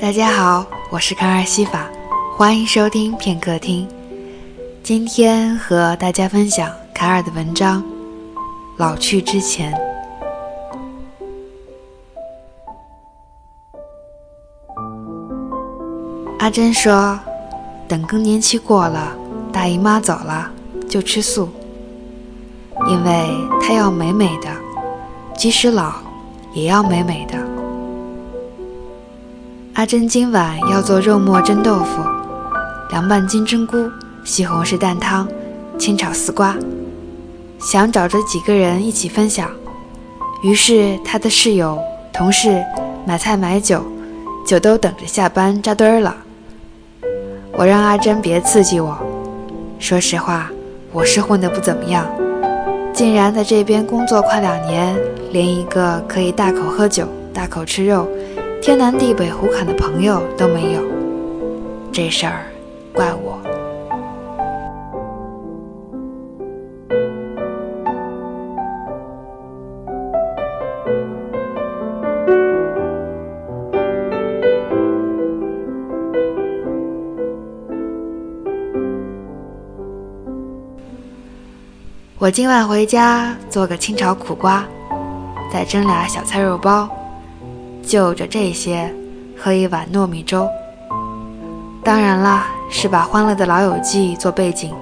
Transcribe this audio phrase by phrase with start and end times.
[0.00, 1.88] 大家好，我是康尔西法，
[2.36, 3.84] 欢迎收听片刻听。
[4.80, 7.82] 今天和大家分享卡尔的文章
[8.76, 9.74] 《老去之前》。
[16.38, 17.18] 阿珍说
[17.88, 19.16] ：“等更年期过了，
[19.52, 20.48] 大姨妈走了，
[20.88, 21.48] 就吃素，
[22.86, 23.28] 因为
[23.60, 24.48] 她要美美的，
[25.36, 25.94] 即使老，
[26.52, 27.36] 也要美美的。”
[29.78, 32.02] 阿珍今晚要做肉末蒸豆腐，
[32.90, 33.88] 凉拌金针菇，
[34.24, 35.28] 西红柿蛋汤，
[35.78, 36.56] 清炒丝瓜，
[37.60, 39.48] 想找着几个人一起分享。
[40.42, 41.78] 于是她的室友、
[42.12, 42.60] 同事
[43.06, 43.80] 买菜买酒，
[44.44, 46.16] 就都等着下班扎堆儿了。
[47.52, 48.98] 我让阿珍别刺激我，
[49.78, 50.50] 说实话，
[50.90, 52.04] 我是混得不怎么样，
[52.92, 54.98] 竟然在这边工作快两年，
[55.30, 58.08] 连一个可以大口喝酒、大口吃肉。
[58.60, 60.82] 天南地北胡侃的朋友都没有，
[61.90, 62.44] 这事儿
[62.92, 63.38] 怪我。
[82.18, 84.62] 我今晚回家做个清炒苦瓜，
[85.50, 86.97] 再蒸俩小菜肉包。
[87.88, 88.94] 就着这些，
[89.34, 90.46] 喝一碗糯米粥。
[91.82, 94.74] 当然啦，是把《欢乐的老友记》做背景，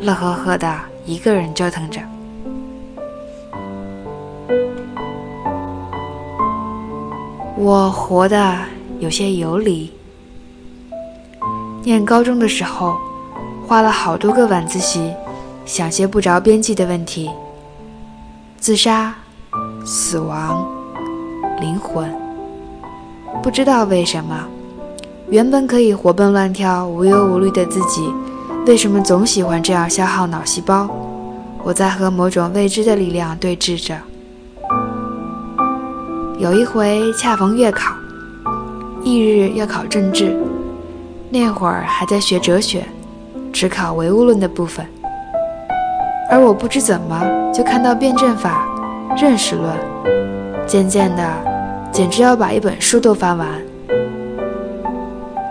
[0.00, 0.74] 乐呵呵的
[1.06, 2.00] 一个人折腾着。
[7.56, 8.56] 我活得
[8.98, 9.92] 有些游离。
[11.84, 12.96] 念高中的时候，
[13.64, 15.14] 花了好多个晚自习，
[15.64, 17.30] 想些不着边际的问题：
[18.58, 19.14] 自杀、
[19.86, 20.66] 死亡、
[21.60, 22.19] 灵魂。
[23.42, 24.44] 不知道为什么，
[25.30, 28.12] 原本可以活蹦乱跳、无忧无虑的自己，
[28.66, 30.88] 为什么总喜欢这样消耗脑细胞？
[31.64, 33.96] 我在和某种未知的力量对峙着。
[36.38, 37.94] 有一回恰逢月考，
[39.04, 40.36] 翌日要考政治，
[41.30, 42.84] 那会儿还在学哲学，
[43.52, 44.86] 只考唯物论的部分，
[46.30, 48.66] 而我不知怎么就看到辩证法、
[49.16, 49.74] 认识论，
[50.66, 51.49] 渐渐的。
[51.92, 53.48] 简直要把一本书都翻完。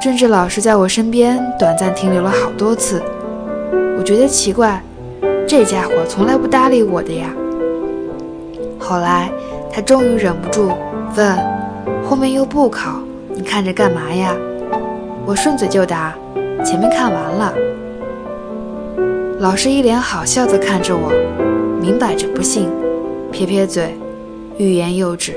[0.02, 3.04] 政治老师在我身边短暂停留了好多次，
[3.98, 4.82] 我觉得奇怪，
[5.46, 7.34] 这家伙从来不搭理我的呀。
[8.80, 9.30] 后来
[9.70, 10.72] 他终于忍不住
[11.18, 11.38] 问
[12.08, 13.02] ：“后面又不考，
[13.34, 14.34] 你看着干嘛呀？”
[15.28, 16.16] 我顺嘴就答
[16.64, 17.54] ：“前面看完了。”
[19.40, 21.12] 老师一脸好笑地看着我，
[21.82, 22.70] 明摆着不信，
[23.32, 23.98] 撇撇嘴，
[24.58, 25.36] 欲言又止。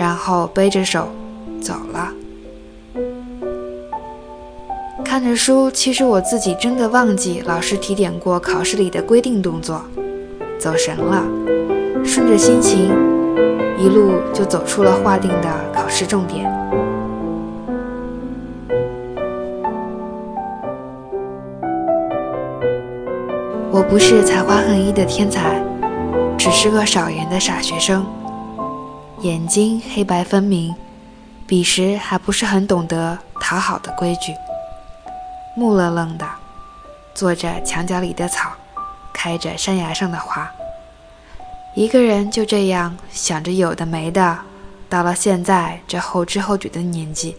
[0.00, 1.10] 然后背着手
[1.60, 2.10] 走了。
[5.04, 9.82] 看着书，其实我自己真的忘记老师提点过考试里的规定动作，
[10.58, 11.22] 走神了。
[12.02, 12.88] 顺着心情，
[13.76, 16.50] 一路就走出了划定的考试重点。
[23.70, 25.62] 我不是才华横溢的天才，
[26.38, 28.02] 只是个少言的傻学生。
[29.22, 30.74] 眼睛黑白分明，
[31.46, 34.32] 彼时还不是很懂得讨好的规矩，
[35.54, 36.26] 木愣愣的，
[37.14, 38.50] 坐着墙角里的草，
[39.12, 40.50] 开着山崖上的花，
[41.74, 44.38] 一个人就这样想着有的没的，
[44.88, 47.36] 到了现在这后知后觉的年纪，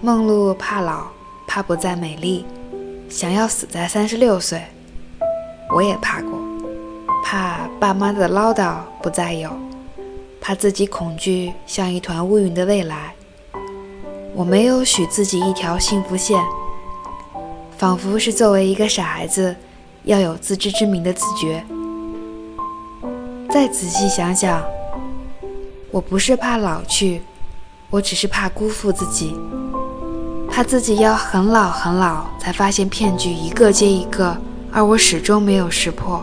[0.00, 1.08] 梦露怕老，
[1.48, 2.46] 怕不再美丽，
[3.08, 4.62] 想要死在三十六岁，
[5.74, 6.38] 我也怕过，
[7.24, 9.50] 怕爸妈的唠叨不再有。
[10.40, 13.14] 怕自己恐惧像一团乌云的未来，
[14.34, 16.42] 我没有许自己一条幸福线，
[17.76, 19.54] 仿佛是作为一个傻孩子
[20.04, 21.62] 要有自知之明的自觉。
[23.50, 24.64] 再仔细想想，
[25.90, 27.20] 我不是怕老去，
[27.90, 29.36] 我只是怕辜负自己，
[30.50, 34.34] 怕自己要很老很老才发现骗局一个接一个，
[34.72, 36.22] 而我始终没有识破。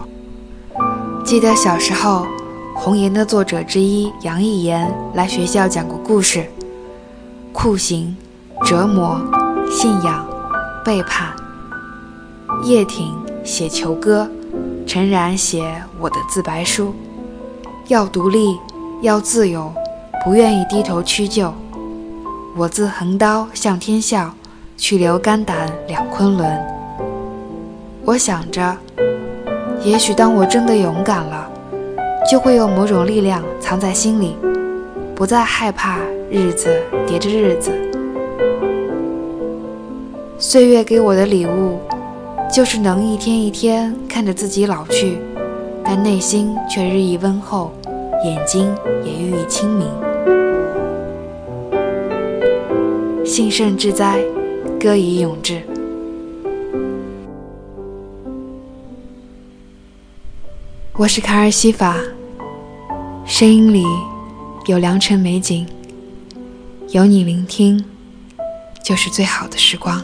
[1.23, 2.25] 记得小时候。
[2.79, 6.45] 《红颜》的作者之一杨逸言来学校讲过故事：
[7.51, 8.15] 酷刑、
[8.63, 9.19] 折磨、
[9.69, 10.23] 信仰、
[10.85, 11.35] 背叛。
[12.63, 13.13] 叶挺
[13.43, 14.29] 写囚歌，
[14.85, 16.93] 陈然写我的自白书。
[17.87, 18.57] 要独立，
[19.01, 19.73] 要自由，
[20.23, 21.51] 不愿意低头屈就。
[22.55, 24.31] 我自横刀向天笑，
[24.77, 26.57] 去留肝胆两昆仑。
[28.05, 28.77] 我想着，
[29.83, 31.49] 也许当我真的勇敢了。
[32.29, 34.35] 就会有某种力量藏在心里，
[35.15, 35.97] 不再害怕
[36.29, 36.77] 日子
[37.07, 37.71] 叠着日子，
[40.37, 41.79] 岁月给我的礼物，
[42.53, 45.19] 就是能一天一天看着自己老去，
[45.81, 47.71] 但内心却日益温厚，
[48.25, 48.75] 眼睛
[49.05, 49.87] 也日益清明。
[53.23, 54.19] 幸甚至哉，
[54.77, 55.61] 歌以咏志。
[60.93, 61.95] 我是卡尔西法，
[63.27, 63.83] 声音里
[64.67, 65.67] 有良辰美景，
[66.91, 67.83] 有你聆听，
[68.81, 70.01] 就是最好的时光。